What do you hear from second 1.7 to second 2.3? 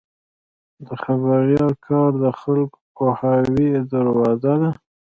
کار د